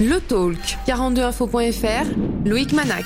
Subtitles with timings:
[0.00, 2.06] Le Talk, 42info.fr,
[2.46, 3.04] Loïc Manac.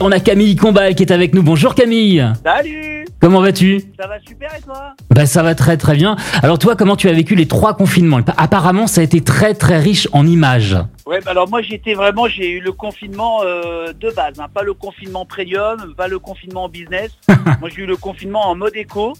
[0.00, 1.44] On a Camille Combal qui est avec nous.
[1.44, 2.26] Bonjour Camille.
[2.44, 4.94] Salut Comment vas-tu Ça va super et toi?
[5.10, 6.16] Bah ça va très très bien.
[6.42, 8.18] Alors toi, comment tu as vécu les trois confinements?
[8.36, 10.76] Apparemment, ça a été très très riche en images.
[11.06, 14.46] Ouais, bah alors moi j'étais vraiment, j'ai eu le confinement euh, de base, hein.
[14.52, 17.12] pas le confinement premium, pas le confinement business.
[17.60, 19.12] moi j'ai eu le confinement en mode éco.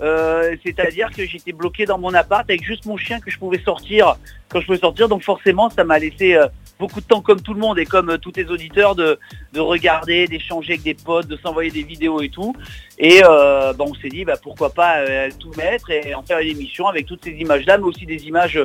[0.00, 3.60] Euh, c'est-à-dire que j'étais bloqué dans mon appart avec juste mon chien que je pouvais
[3.60, 4.16] sortir
[4.48, 5.08] quand je pouvais sortir.
[5.08, 6.46] Donc forcément, ça m'a laissé euh,
[6.78, 9.18] beaucoup de temps, comme tout le monde et comme tous les auditeurs, de,
[9.52, 12.56] de regarder, d'échanger avec des potes, de s'envoyer des vidéos et tout.
[12.98, 15.04] Et bah, on s'est dit, bah, pourquoi pas
[15.38, 18.58] tout mettre et en faire une émission avec toutes ces images-là, mais aussi des images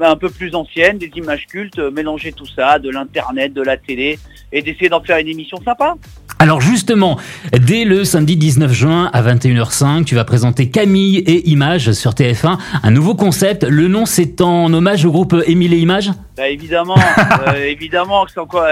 [0.00, 4.18] un peu plus anciennes, des images cultes, mélanger tout ça, de l'internet, de la télé,
[4.52, 5.94] et d'essayer d'en faire une émission sympa.
[6.40, 7.18] Alors justement,
[7.52, 12.58] dès le samedi 19 juin à 21h05, tu vas présenter Camille et Images sur TF1,
[12.82, 13.64] un nouveau concept.
[13.64, 16.96] Le nom c'est en hommage au groupe Émile et Images bah, Évidemment,
[17.48, 18.66] euh, évidemment encore...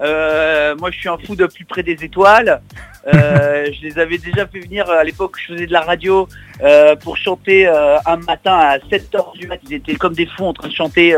[0.00, 2.60] Euh, moi je suis un fou de plus près des étoiles.
[3.14, 6.26] Euh, je les avais déjà fait venir à l'époque où je faisais de la radio
[7.04, 9.62] pour chanter un matin à 7h du matin.
[9.70, 11.14] Ils étaient comme des fous en train de chanter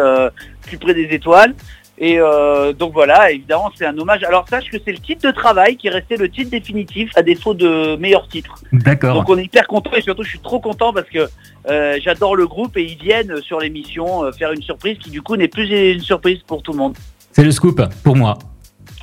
[0.66, 1.54] plus près des étoiles.
[1.96, 4.24] Et euh, donc voilà, évidemment, c'est un hommage.
[4.24, 7.22] Alors sache que c'est le titre de travail qui est resté le titre définitif à
[7.22, 8.56] défaut de meilleur titre.
[8.72, 9.14] D'accord.
[9.14, 11.28] Donc on est hyper content et surtout je suis trop content parce que
[11.70, 15.22] euh, j'adore le groupe et ils viennent sur l'émission euh, faire une surprise qui du
[15.22, 16.96] coup n'est plus une surprise pour tout le monde.
[17.30, 18.38] C'est le scoop pour moi.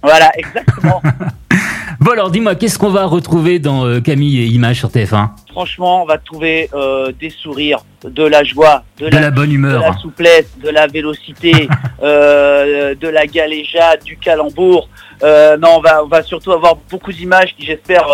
[0.03, 1.01] Voilà, exactement.
[2.01, 6.01] Bon alors dis-moi, qu'est-ce qu'on va retrouver dans euh, Camille et Images sur TF1 Franchement,
[6.01, 9.97] on va trouver euh, des sourires, de la joie, de, la, bonne humeur, de la
[9.97, 11.69] souplesse, de la vélocité,
[12.01, 14.89] euh, de la galéjade, du calembour.
[15.21, 18.07] non, on va, on va surtout avoir beaucoup d'images qui, j'espère,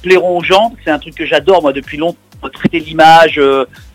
[0.00, 0.72] plairont aux gens.
[0.82, 2.16] C'est un truc que j'adore moi depuis longtemps
[2.54, 3.38] traiter l'image,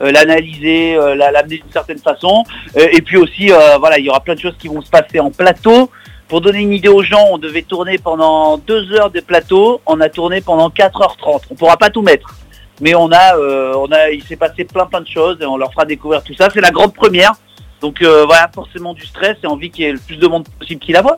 [0.02, 2.44] l'analyser, l'amener d'une certaine façon.
[2.75, 3.47] et puis aussi,
[3.80, 5.89] voilà, il y aura plein de choses qui vont se passer en plateau.
[6.34, 10.02] Pour donner une idée aux gens, on devait tourner pendant deux heures de plateau, on
[10.02, 11.42] a tourné pendant 4h30.
[11.52, 12.33] On pourra pas tout mettre.
[12.82, 15.58] Mais on a, euh, on a, il s'est passé plein plein de choses et on
[15.58, 16.49] leur fera découvrir tout ça.
[16.52, 17.33] C'est la grande première.
[17.82, 20.48] Donc euh, voilà, forcément du stress et envie qu'il y ait le plus de monde
[20.58, 21.17] possible qui la voit.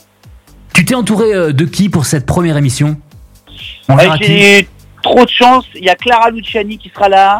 [0.74, 2.98] Tu t'es entouré euh, de qui pour cette première émission?
[4.20, 4.68] J'ai
[5.02, 5.64] trop de chance.
[5.76, 7.40] Il y a Clara Luciani qui sera là.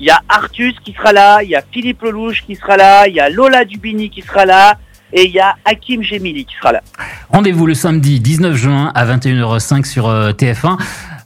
[0.00, 1.44] Il y a Artus qui sera là.
[1.44, 3.06] Il y a Philippe Lelouch qui sera là.
[3.06, 4.78] Il y a Lola Dubini qui sera là
[5.14, 6.82] et il y a Hakim Gemili qui sera là.
[7.30, 10.78] Rendez-vous le samedi 19 juin à 21h05 sur euh, TF1.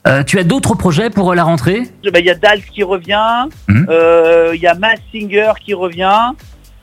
[0.06, 1.82] Euh, tu as d'autres projets pour la rentrée?
[2.12, 6.32] Bah, Il y a Dals qui revient, euh, il y a Mass Singer qui revient.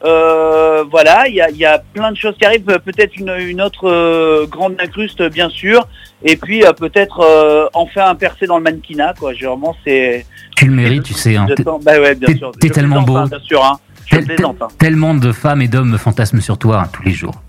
[0.01, 2.66] voilà, il y, a, plein de choses qui arrivent.
[2.66, 5.87] Peut-être une, autre grande incruste, bien sûr.
[6.23, 9.13] Et puis peut-être enfin un percé dans le mannequinat.
[9.17, 9.33] Quoi.
[9.33, 10.25] Vraiment, c'est.
[10.55, 11.35] Tu le mérites, tu sais.
[11.35, 11.45] Hein.
[11.83, 12.17] Bah ouais.
[12.59, 13.16] T'es tellement beau.
[13.16, 13.63] Hein, bien sûr.
[13.63, 13.79] Hein.
[14.11, 14.67] Hein.
[14.77, 17.41] Tellement de femmes et d'hommes me fantasment sur toi hein, tous les jours.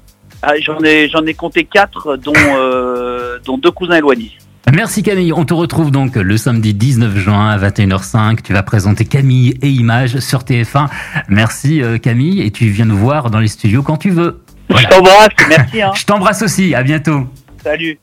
[0.42, 4.32] Ah, j'en ai, j'en ai compté quatre, dont, euh, dont deux cousins éloignés.
[4.72, 5.32] Merci Camille.
[5.32, 8.42] On te retrouve donc le samedi 19 juin à 21h05.
[8.42, 10.88] Tu vas présenter Camille et Images sur TF1.
[11.28, 14.42] Merci euh, Camille et tu viens nous voir dans les studios quand tu veux.
[14.70, 15.28] Je t'embrasse.
[15.48, 15.82] Merci.
[15.82, 15.92] Hein.
[15.94, 16.74] Je t'embrasse aussi.
[16.74, 17.26] À bientôt.
[17.62, 17.98] Salut.